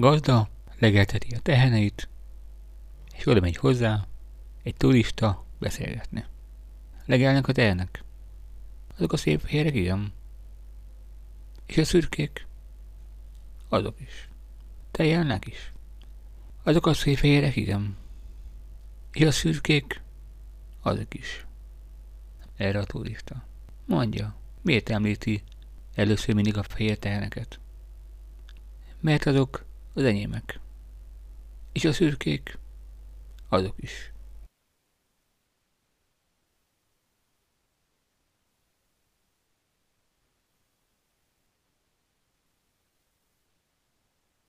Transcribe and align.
Gazda 0.00 0.48
legelteti 0.78 1.34
a 1.34 1.38
teheneit, 1.38 2.08
és 3.14 3.26
oda 3.26 3.40
megy 3.40 3.56
hozzá 3.56 4.06
egy 4.62 4.74
turista 4.74 5.46
beszélgetni. 5.58 6.24
Legelnek 7.06 7.48
a 7.48 7.52
tehenek. 7.52 8.04
Azok 8.96 9.12
a 9.12 9.16
szép 9.16 9.40
fehérek, 9.40 9.74
igen. 9.74 10.12
És 11.66 11.76
a 11.76 11.84
szürkék? 11.84 12.46
Azok 13.68 14.00
is. 14.00 14.28
Tejelnek 14.90 15.46
is. 15.46 15.72
Azok 16.62 16.86
a 16.86 16.94
szép 16.94 17.16
fehérek, 17.16 17.56
igen. 17.56 17.96
És 19.12 19.22
a 19.22 19.30
szürkék? 19.30 20.02
Azok 20.82 21.14
is. 21.14 21.46
Erre 22.56 22.78
a 22.78 22.84
turista. 22.84 23.44
Mondja, 23.86 24.36
miért 24.62 24.88
említi 24.88 25.42
először 25.94 26.34
mindig 26.34 26.56
a 26.56 26.62
fehér 26.62 26.98
teheneket? 26.98 27.60
Mert 29.00 29.26
azok 29.26 29.68
az 30.00 30.06
enyémek. 30.06 30.60
És 31.72 31.84
a 31.84 31.92
szürkék? 31.92 32.58
Azok 33.48 33.74
is. 33.76 34.12